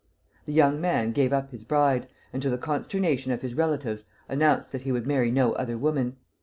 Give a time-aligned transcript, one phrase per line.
[0.47, 4.71] The young man gave up his bride, and to the consternation of his relatives announced
[4.71, 6.15] that he would marry no other woman.